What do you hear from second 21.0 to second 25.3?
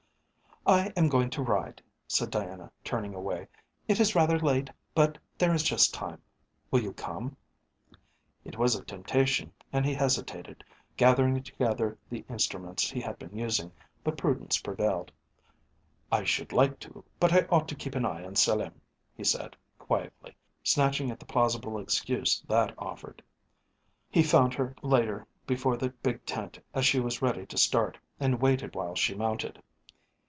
at the plausible excuse that offered. He found her later